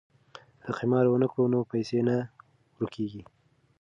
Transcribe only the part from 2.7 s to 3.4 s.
ورکيږي.